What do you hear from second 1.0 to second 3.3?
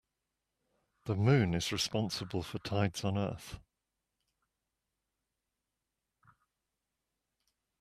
The moon is responsible for tides on